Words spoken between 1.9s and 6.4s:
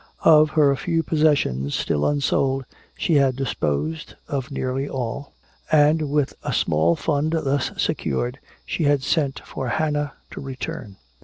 unsold, she had disposed of nearly all, and with